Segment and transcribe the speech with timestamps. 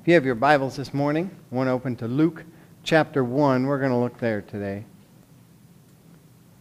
[0.00, 2.44] If you have your Bibles this morning, one open to Luke
[2.84, 3.66] chapter 1.
[3.66, 4.86] We're going to look there today.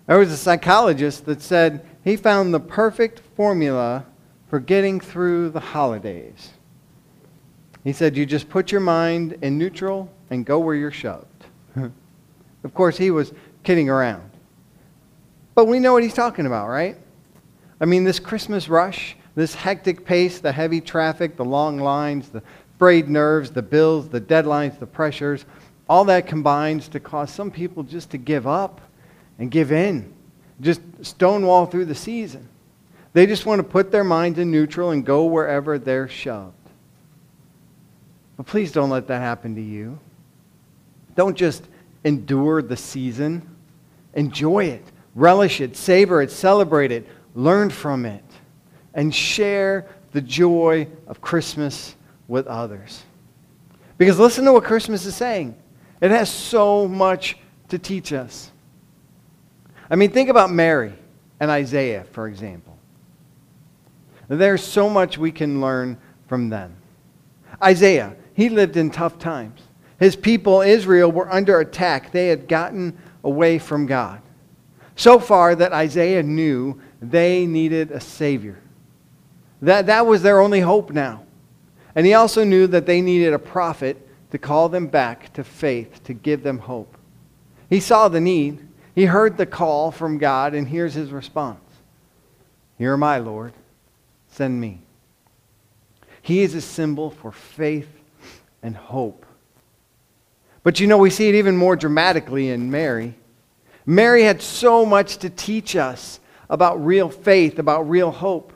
[0.08, 4.06] There was a psychologist that said he found the perfect formula
[4.50, 6.50] for getting through the holidays.
[7.86, 11.46] He said, You just put your mind in neutral and go where you're shoved.
[11.76, 13.32] of course, he was
[13.64, 14.30] kidding around.
[15.56, 16.98] But we know what he's talking about, right?
[17.80, 22.44] I mean, this Christmas rush, this hectic pace, the heavy traffic, the long lines, the
[22.80, 25.46] frayed nerves, the bills, the deadlines, the pressures,
[25.88, 28.80] all that combines to cause some people just to give up
[29.38, 30.12] and give in,
[30.62, 32.48] just stonewall through the season.
[33.14, 36.56] They just want to put their minds in neutral and go wherever they're shoved.
[38.38, 40.00] But please don't let that happen to you.
[41.16, 41.68] Don't just
[42.06, 43.56] endure the season.
[44.14, 48.24] Enjoy it, relish it, savor it, celebrate it, learn from it,
[48.94, 51.96] and share the joy of Christmas
[52.30, 53.04] with others.
[53.98, 55.58] Because listen to what Christmas is saying.
[56.00, 58.52] It has so much to teach us.
[59.90, 60.94] I mean, think about Mary
[61.42, 62.78] and Isaiah, for example.
[64.30, 66.76] There's so much we can learn from them.
[67.62, 69.60] Isaiah, he lived in tough times.
[70.00, 72.12] His people, Israel, were under attack.
[72.12, 74.22] They had gotten away from God.
[74.96, 78.60] So far that Isaiah knew they needed a Savior.
[79.62, 81.24] That, that was their only hope now.
[81.96, 86.04] And he also knew that they needed a prophet to call them back to faith,
[86.04, 86.98] to give them hope.
[87.70, 88.66] He saw the need.
[88.96, 91.62] He heard the call from God, and here's his response
[92.78, 93.54] Here am I, Lord.
[94.30, 94.82] Send me.
[96.22, 97.90] He is a symbol for faith
[98.62, 99.26] and hope.
[100.64, 103.16] But you know, we see it even more dramatically in Mary.
[103.86, 108.54] Mary had so much to teach us about real faith, about real hope.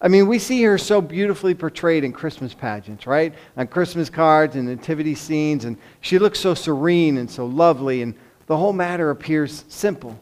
[0.00, 3.34] I mean, we see her so beautifully portrayed in Christmas pageants, right?
[3.56, 8.14] On Christmas cards and nativity scenes, and she looks so serene and so lovely, and
[8.46, 10.20] the whole matter appears simple,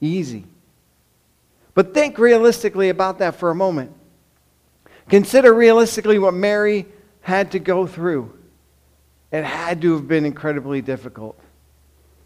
[0.00, 0.44] easy.
[1.74, 3.92] But think realistically about that for a moment.
[5.08, 6.86] Consider realistically what Mary
[7.20, 8.32] had to go through.
[9.30, 11.38] It had to have been incredibly difficult.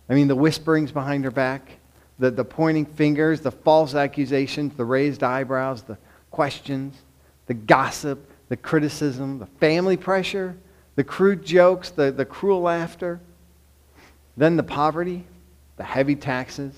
[0.08, 1.78] I mean, the whisperings behind her back,
[2.19, 5.98] the, the pointing fingers, the false accusations, the raised eyebrows, the
[6.30, 6.96] questions,
[7.46, 10.56] the gossip, the criticism, the family pressure,
[10.96, 13.20] the crude jokes, the, the cruel laughter,
[14.36, 15.24] then the poverty,
[15.76, 16.74] the heavy taxes.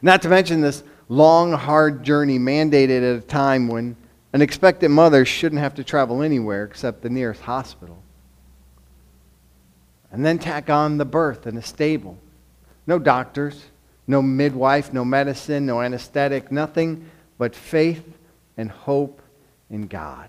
[0.00, 3.96] Not to mention this long, hard journey mandated at a time when
[4.32, 7.98] an expectant mother shouldn't have to travel anywhere except the nearest hospital.
[10.10, 12.18] And then tack on the birth in a stable.
[12.86, 13.64] No doctors,
[14.06, 18.04] no midwife, no medicine, no anesthetic, nothing but faith
[18.56, 19.20] and hope
[19.70, 20.28] in God.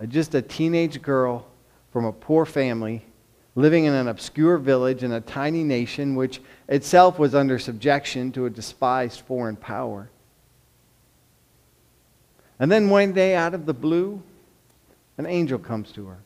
[0.00, 1.46] Uh, just a teenage girl
[1.92, 3.04] from a poor family
[3.54, 8.46] living in an obscure village in a tiny nation which itself was under subjection to
[8.46, 10.08] a despised foreign power.
[12.60, 14.22] And then one day, out of the blue,
[15.16, 16.18] an angel comes to her.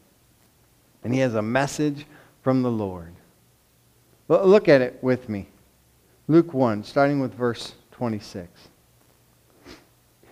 [1.05, 2.07] And he has a message
[2.43, 3.15] from the Lord.
[4.29, 5.49] Look at it with me.
[6.29, 8.49] Luke 1, starting with verse 26.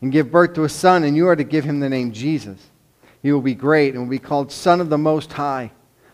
[0.00, 2.58] and give birth to a son, and you are to give him the name Jesus.
[3.22, 5.72] He will be great and will be called Son of the Most High.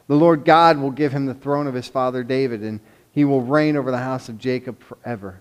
[0.08, 2.80] The Lord God will give him the throne of his father David, and
[3.12, 5.40] he will reign over the house of Jacob forever.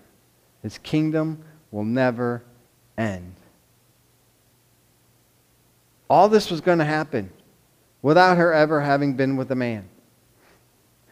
[0.62, 2.42] His kingdom will never
[2.98, 3.34] end.
[6.10, 7.30] All this was going to happen
[8.02, 9.88] without her ever having been with a man.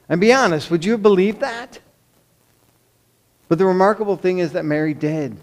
[0.08, 1.78] And be honest, would you have believed that?
[3.48, 5.36] But the remarkable thing is that Mary did.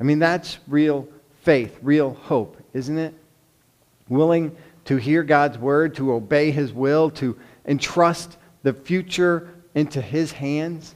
[0.00, 1.08] I mean, that's real
[1.42, 3.14] faith, real hope, isn't it?
[4.08, 10.32] Willing to hear God's word, to obey his will, to entrust the future into his
[10.32, 10.94] hands.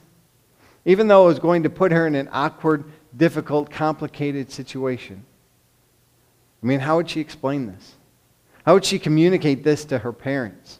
[0.85, 2.85] Even though it was going to put her in an awkward,
[3.15, 5.23] difficult, complicated situation.
[6.61, 7.95] I mean, how would she explain this?
[8.65, 10.79] How would she communicate this to her parents?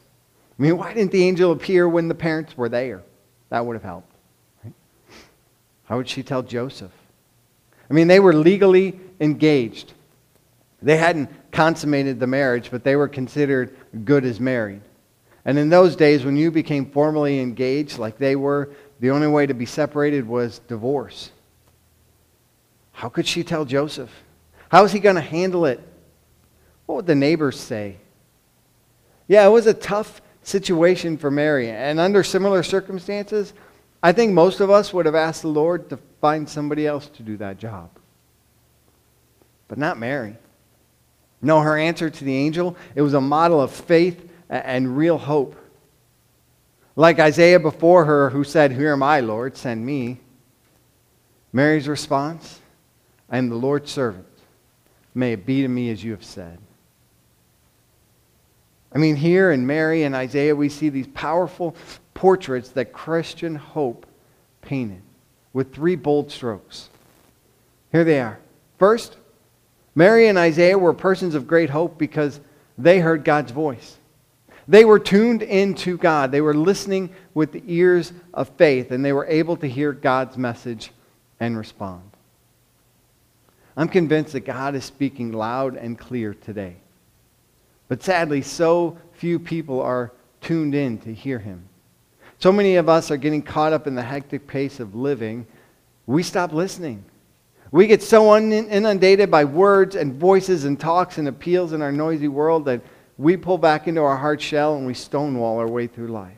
[0.57, 3.03] I mean, why didn't the angel appear when the parents were there?
[3.49, 4.11] That would have helped.
[4.63, 4.73] Right?
[5.85, 6.91] How would she tell Joseph?
[7.89, 9.93] I mean, they were legally engaged.
[10.81, 14.81] They hadn't consummated the marriage, but they were considered good as married.
[15.45, 18.69] And in those days, when you became formally engaged, like they were,
[18.99, 21.31] the only way to be separated was divorce.
[22.93, 24.11] How could she tell Joseph?
[24.69, 25.81] How is he going to handle it?
[26.85, 27.97] What would the neighbors say?
[29.27, 31.69] Yeah, it was a tough situation for Mary.
[31.69, 33.53] And under similar circumstances,
[34.03, 37.23] I think most of us would have asked the Lord to find somebody else to
[37.23, 37.89] do that job.
[39.69, 40.35] But not Mary.
[41.41, 45.55] No, her answer to the angel, it was a model of faith and real hope.
[46.97, 50.19] Like Isaiah before her, who said, Here am I, Lord, send me.
[51.53, 52.59] Mary's response,
[53.29, 54.27] I am the Lord's servant.
[55.15, 56.59] May it be to me as you have said.
[58.93, 61.75] I mean, here in Mary and Isaiah, we see these powerful
[62.13, 64.05] portraits that Christian hope
[64.61, 65.01] painted
[65.51, 66.89] with three bold strokes.
[67.91, 68.39] Here they are.
[68.77, 69.17] First,
[69.95, 72.39] Mary and Isaiah were persons of great hope because
[72.77, 73.97] they heard God's voice.
[74.67, 76.31] They were tuned into God.
[76.31, 80.37] They were listening with the ears of faith, and they were able to hear God's
[80.37, 80.91] message
[81.39, 82.09] and respond.
[83.75, 86.77] I'm convinced that God is speaking loud and clear today.
[87.87, 91.63] But sadly, so few people are tuned in to hear him.
[92.39, 95.47] So many of us are getting caught up in the hectic pace of living,
[96.05, 97.05] we stop listening.
[97.71, 102.27] We get so inundated by words and voices and talks and appeals in our noisy
[102.27, 102.81] world that
[103.17, 106.37] we pull back into our hard shell and we stonewall our way through life.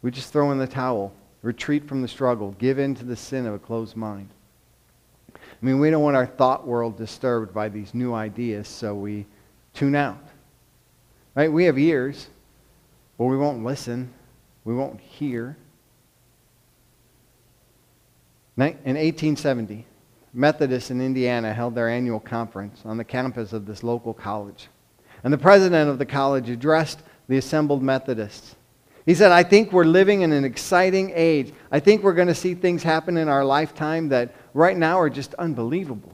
[0.00, 1.12] We just throw in the towel,
[1.42, 4.28] retreat from the struggle, give in to the sin of a closed mind.
[5.34, 9.26] I mean, we don't want our thought world disturbed by these new ideas, so we
[9.74, 10.22] tune out.
[11.34, 11.50] Right?
[11.50, 12.28] We have ears,
[13.18, 14.12] but we won't listen.
[14.64, 15.56] We won't hear.
[18.58, 19.86] In 1870,
[20.34, 24.68] Methodists in Indiana held their annual conference on the campus of this local college.
[25.24, 28.54] And the president of the college addressed the assembled Methodists.
[29.04, 31.52] He said, I think we're living in an exciting age.
[31.72, 35.10] I think we're going to see things happen in our lifetime that right now are
[35.10, 36.12] just unbelievable.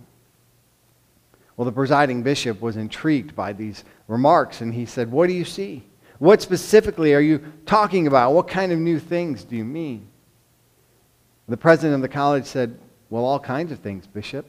[1.59, 5.45] Well, the presiding bishop was intrigued by these remarks, and he said, What do you
[5.45, 5.83] see?
[6.21, 8.33] What specifically are you talking about?
[8.33, 10.09] What kind of new things do you mean?
[11.49, 12.79] The president of the college said,
[13.11, 14.47] Well, all kinds of things, Bishop.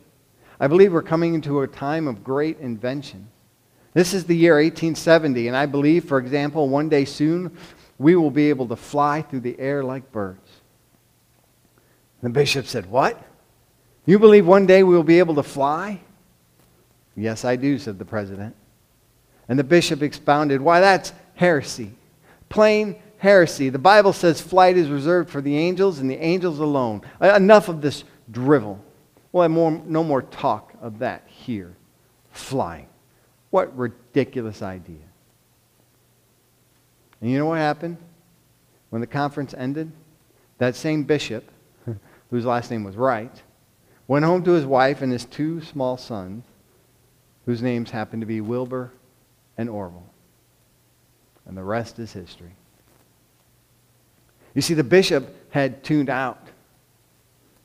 [0.60, 3.28] I believe we're coming into a time of great invention.
[3.94, 7.58] This is the year 1870, and I believe, for example, one day soon
[7.98, 10.48] we will be able to fly through the air like birds.
[12.22, 13.20] The bishop said, What?
[14.06, 16.02] You believe one day we will be able to fly?
[17.19, 18.56] Yes, I do, said the president.
[19.50, 21.92] And the bishop expounded, Why, that's heresy.
[22.48, 23.69] Plain heresy.
[23.69, 27.01] The Bible says flight is reserved for the angels and the angels alone.
[27.21, 28.83] Uh, enough of this drivel.
[29.33, 31.75] We'll more, no more talk of that here.
[32.31, 32.88] Flying.
[33.50, 34.98] What ridiculous idea.
[37.19, 37.98] And you know what happened?
[38.92, 39.92] When the conference ended,
[40.57, 41.51] that same bishop,
[42.30, 43.44] whose last name was Wright,
[44.07, 46.44] went home to his wife and his two small sons
[47.50, 48.92] whose names happen to be Wilbur
[49.57, 50.06] and Orville.
[51.48, 52.51] And the rest is history.
[54.54, 56.48] You see, the bishop had tuned out.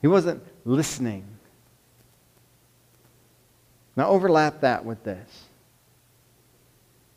[0.01, 1.27] He wasn't listening.
[3.95, 5.43] Now, overlap that with this.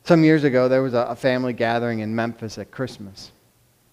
[0.04, 3.32] Some years ago, there was a family gathering in Memphis at Christmas,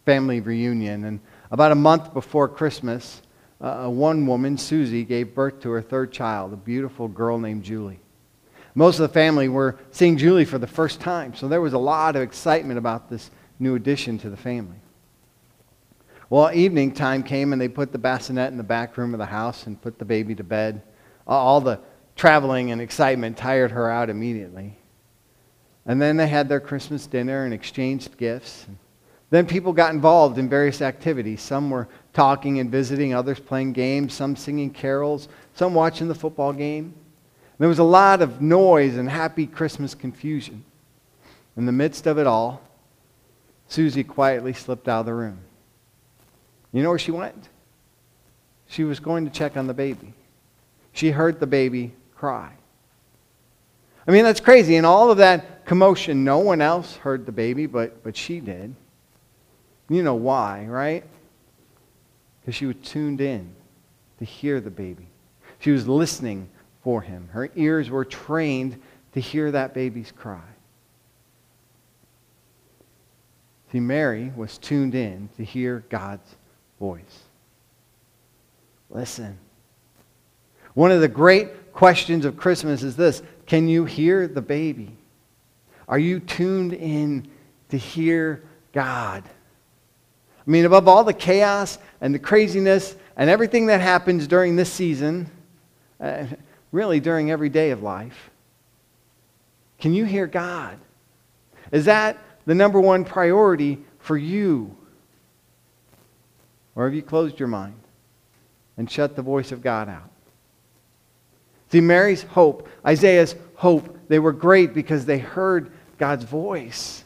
[0.05, 1.05] family reunion.
[1.05, 1.21] And
[1.53, 3.23] about a month before Christmas,
[3.61, 8.01] uh, one woman, Susie, gave birth to her third child, a beautiful girl named Julie.
[8.75, 11.79] Most of the family were seeing Julie for the first time, so there was a
[11.79, 14.77] lot of excitement about this new addition to the family.
[16.29, 19.27] Well, evening time came and they put the bassinet in the back room of the
[19.27, 20.83] house and put the baby to bed.
[21.27, 21.81] All the
[22.17, 24.77] traveling and excitement tired her out immediately.
[25.87, 28.67] And then they had their Christmas dinner and exchanged gifts.
[29.31, 31.43] Then people got involved in various activities.
[31.43, 36.53] Some were talking and visiting, others playing games, some singing carols, some watching the football
[36.53, 36.95] game.
[37.59, 40.65] There was a lot of noise and happy Christmas confusion.
[41.57, 42.61] In the midst of it all,
[43.69, 45.39] Susie quietly slipped out of the room.
[46.73, 47.49] You know where she went?
[48.67, 50.15] She was going to check on the baby.
[50.93, 52.53] She heard the baby cry.
[54.07, 54.77] I mean, that's crazy.
[54.77, 58.75] In all of that commotion, no one else heard the baby, but, but she did.
[59.89, 61.05] You know why, right?
[62.41, 63.55] Because she was tuned in
[64.19, 65.07] to hear the baby.
[65.61, 66.49] She was listening
[66.85, 67.29] for him.
[67.33, 68.81] Her ears were trained
[69.15, 70.43] to hear that baby's cry.
[73.73, 76.37] See, Mary was tuned in to hear God's
[76.79, 77.23] voice.
[78.91, 79.37] Listen.
[80.75, 84.97] One of the great questions of Christmas is this can you hear the baby?
[85.89, 87.29] Are you tuned in
[87.71, 89.25] to hear God?
[90.47, 94.73] I mean, above all the chaos and the craziness and everything that happens during this
[94.73, 95.31] season,
[96.01, 96.27] uh,
[96.75, 98.31] really during every day of life,
[99.79, 100.77] can you hear God?
[101.71, 104.77] Is that the number one priority for you?
[106.75, 107.77] Or have you closed your mind
[108.77, 110.11] and shut the voice of God out?
[111.71, 117.05] See, Mary's hope, Isaiah's hope, they were great because they heard God's voice.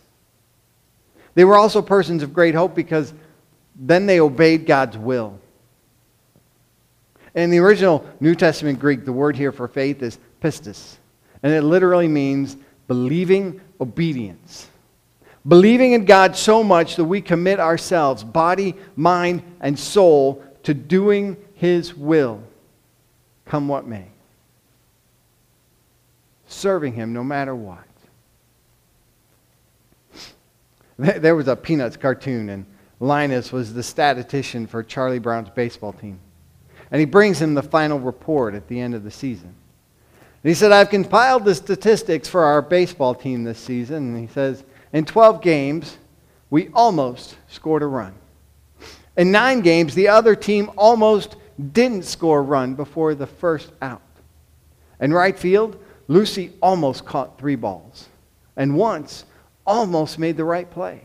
[1.34, 3.12] They were also persons of great hope because
[3.76, 5.38] then they obeyed God's will.
[7.38, 10.96] In the original New Testament Greek, the word here for faith is pistis,
[11.40, 12.56] and it literally means
[12.88, 14.66] believing obedience.
[15.46, 21.36] Believing in God so much that we commit ourselves, body, mind, and soul, to doing
[21.54, 22.42] His will,
[23.46, 24.06] come what may.
[26.48, 27.84] Serving Him no matter what.
[30.98, 32.66] There was a Peanuts cartoon, and
[32.98, 36.18] Linus was the statistician for Charlie Brown's baseball team.
[36.90, 39.54] And he brings him the final report at the end of the season.
[40.42, 44.14] And he said, I've compiled the statistics for our baseball team this season.
[44.14, 45.98] And he says, in 12 games,
[46.50, 48.14] we almost scored a run.
[49.16, 51.36] In nine games, the other team almost
[51.72, 54.00] didn't score a run before the first out.
[55.00, 55.76] In right field,
[56.06, 58.08] Lucy almost caught three balls.
[58.56, 59.24] And once,
[59.66, 61.02] almost made the right play.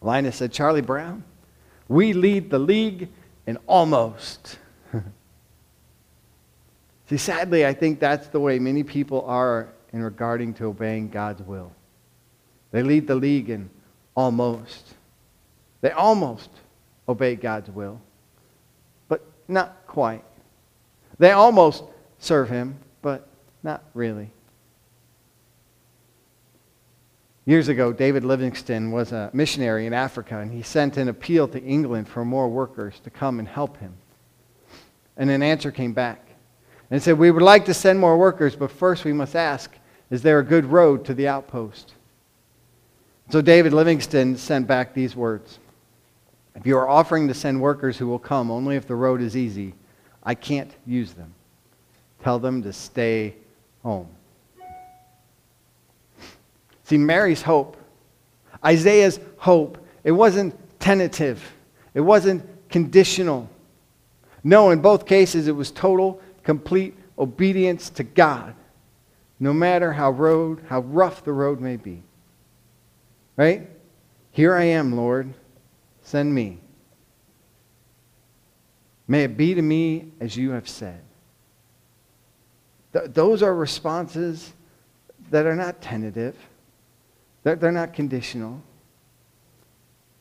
[0.00, 1.24] Linus said, Charlie Brown,
[1.88, 3.08] we lead the league
[3.46, 4.58] in almost.
[7.08, 11.42] See, sadly, I think that's the way many people are in regarding to obeying God's
[11.42, 11.72] will.
[12.70, 13.70] They lead the league in
[14.16, 14.94] almost.
[15.80, 16.50] They almost
[17.08, 18.00] obey God's will,
[19.08, 20.24] but not quite.
[21.18, 21.84] They almost
[22.18, 23.28] serve Him, but
[23.62, 24.30] not really.
[27.46, 31.62] Years ago, David Livingstone was a missionary in Africa, and he sent an appeal to
[31.62, 33.94] England for more workers to come and help him.
[35.16, 36.26] And an answer came back.
[36.90, 39.70] And said, We would like to send more workers, but first we must ask,
[40.10, 41.94] is there a good road to the outpost?
[43.30, 45.58] So David Livingstone sent back these words
[46.54, 49.36] If you are offering to send workers who will come only if the road is
[49.36, 49.74] easy,
[50.22, 51.34] I can't use them.
[52.22, 53.34] Tell them to stay
[53.82, 54.08] home.
[56.84, 57.76] See, Mary's hope,
[58.64, 61.42] Isaiah's hope, it wasn't tentative,
[61.94, 63.48] it wasn't conditional.
[64.42, 68.54] No, in both cases, it was total, complete obedience to God,
[69.40, 72.02] no matter how road, how rough the road may be.
[73.36, 73.68] Right?
[74.30, 75.32] Here I am, Lord.
[76.02, 76.58] Send me.
[79.08, 81.00] May it be to me as you have said.
[82.92, 84.52] Th- those are responses
[85.30, 86.36] that are not tentative.
[87.44, 88.60] They're, they're not conditional.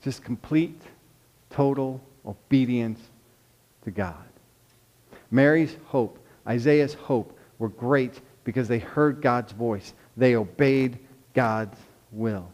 [0.03, 0.79] Just complete,
[1.49, 2.99] total obedience
[3.85, 4.15] to God.
[5.31, 9.93] Mary's hope, Isaiah's hope, were great because they heard God's voice.
[10.15, 10.99] They obeyed
[11.33, 11.77] God's
[12.11, 12.47] will.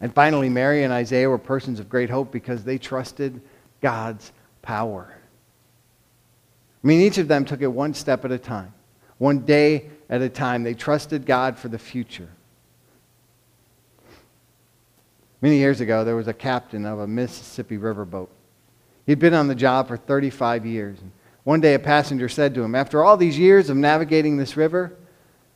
[0.00, 3.40] And finally, Mary and Isaiah were persons of great hope because they trusted
[3.80, 4.32] God's
[4.62, 5.14] power.
[6.82, 8.72] I mean, each of them took it one step at a time,
[9.18, 10.64] one day at a time.
[10.64, 12.28] They trusted God for the future.
[15.42, 18.30] Many years ago, there was a captain of a Mississippi River boat.
[19.06, 20.98] He'd been on the job for 35 years.
[21.42, 24.96] One day, a passenger said to him, After all these years of navigating this river,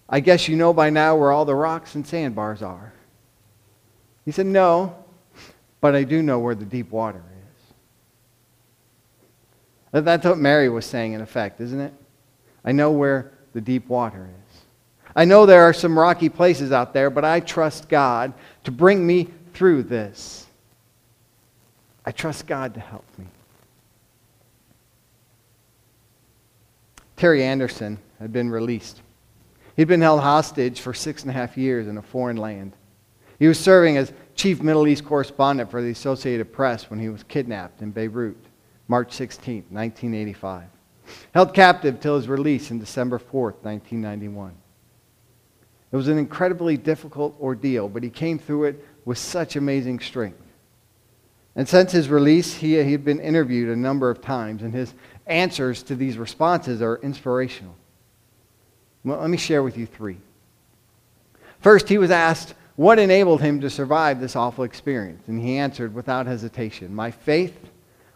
[0.09, 2.93] I guess you know by now where all the rocks and sandbars are.
[4.25, 4.97] He said, No,
[5.81, 7.23] but I do know where the deep water
[9.93, 10.05] is.
[10.05, 11.95] That's what Mary was saying, in effect, isn't it?
[12.64, 14.61] I know where the deep water is.
[15.14, 19.07] I know there are some rocky places out there, but I trust God to bring
[19.07, 20.46] me through this.
[22.04, 23.25] I trust God to help me.
[27.16, 29.00] Terry Anderson had been released.
[29.75, 32.75] He'd been held hostage for six and a half years in a foreign land.
[33.38, 37.22] He was serving as chief Middle East correspondent for the Associated Press when he was
[37.22, 38.36] kidnapped in Beirut,
[38.88, 40.64] March 16, 1985.
[41.32, 44.52] Held captive till his release in December 4, 1991.
[45.92, 50.42] It was an incredibly difficult ordeal, but he came through it with such amazing strength.
[51.54, 54.92] And since his release, he had been interviewed a number of times, and his
[55.26, 57.75] answers to these responses are inspirational.
[59.02, 60.18] Well, let me share with you three.
[61.60, 65.94] First, he was asked what enabled him to survive this awful experience, and he answered
[65.94, 67.56] without hesitation my faith,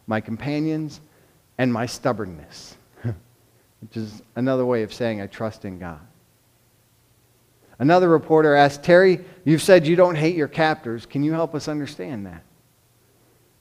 [0.07, 1.01] my companions,
[1.57, 2.77] and my stubbornness.
[3.81, 6.01] which is another way of saying I trust in God.
[7.81, 11.07] Another reporter asked, Terry, you've said you don't hate your captors.
[11.07, 12.43] Can you help us understand that?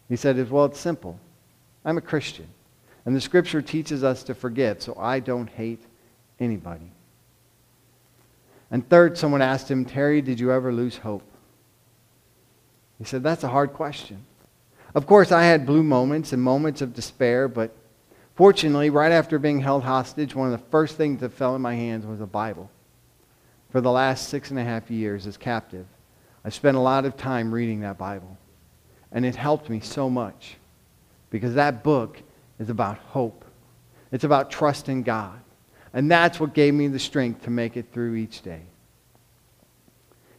[0.09, 1.17] He said, Well, it's simple.
[1.85, 2.47] I'm a Christian,
[3.05, 5.81] and the scripture teaches us to forgive, so I don't hate
[6.37, 6.91] anybody.
[8.69, 11.23] And third, someone asked him, Terry, did you ever lose hope?
[12.97, 14.25] He said, That's a hard question.
[14.93, 17.73] Of course, I had blue moments and moments of despair, but
[18.35, 21.75] fortunately, right after being held hostage, one of the first things that fell in my
[21.75, 22.69] hands was a Bible.
[23.71, 25.85] For the last six and a half years as captive,
[26.43, 28.37] I spent a lot of time reading that Bible.
[29.11, 30.55] And it helped me so much
[31.29, 32.21] because that book
[32.59, 33.45] is about hope.
[34.11, 35.39] It's about trusting God.
[35.93, 38.61] And that's what gave me the strength to make it through each day.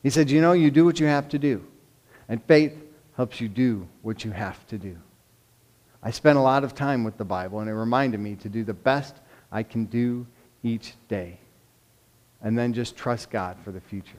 [0.03, 1.65] He said, You know, you do what you have to do.
[2.29, 2.73] And faith
[3.17, 4.97] helps you do what you have to do.
[6.03, 8.65] I spent a lot of time with the Bible, and it reminded me to do
[8.65, 9.17] the best
[9.53, 10.27] I can do
[10.63, 11.40] each day.
[12.43, 14.17] And then just trust God for the future.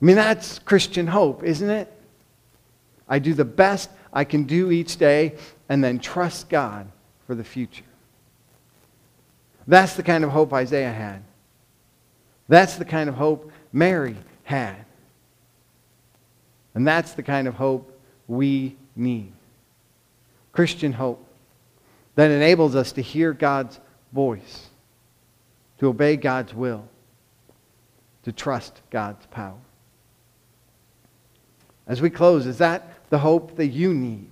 [0.00, 1.92] I mean, that's Christian hope, isn't it?
[3.08, 5.36] I do the best I can do each day
[5.68, 6.88] and then trust God
[7.26, 7.84] for the future.
[9.66, 11.22] That's the kind of hope Isaiah had.
[12.48, 14.84] That's the kind of hope Mary had.
[16.74, 19.32] And that's the kind of hope we need.
[20.52, 21.24] Christian hope
[22.14, 23.78] that enables us to hear God's
[24.12, 24.68] voice,
[25.82, 26.88] to obey God's will,
[28.22, 29.58] to trust God's power.
[31.88, 34.30] As we close, is that the hope that you need?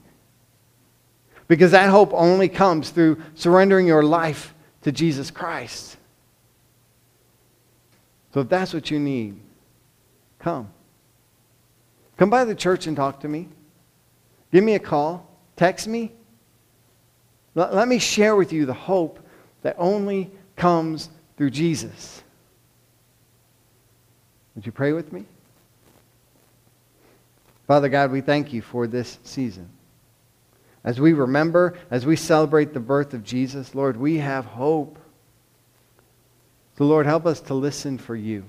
[1.49, 5.97] Because that hope only comes through surrendering your life to Jesus Christ.
[8.33, 9.35] So if that's what you need,
[10.39, 10.71] come.
[12.17, 13.49] Come by the church and talk to me.
[14.53, 15.29] Give me a call.
[15.57, 16.13] Text me.
[17.57, 19.19] Let, me share with you the hope
[19.63, 22.23] that only comes through Jesus.
[24.55, 25.25] Would you pray with me?
[27.67, 29.71] Father God, we thank you for this season.
[30.85, 34.99] As we remember, as we celebrate the birth of Jesus, Lord, we have hope.
[36.77, 38.45] So, Lord, help us to listen for you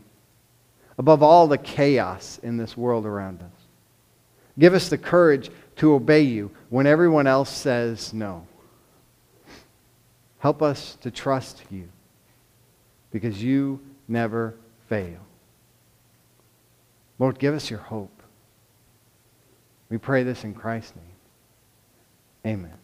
[0.97, 3.67] above all the chaos in this world around us.
[4.59, 8.45] Give us the courage to obey you when everyone else says no.
[10.39, 11.87] Help us to trust you
[13.11, 14.55] because you never
[14.87, 15.19] fail.
[17.19, 18.23] Lord, give us your hope.
[19.89, 22.55] We pray this in Christ's name.
[22.55, 22.80] Amen.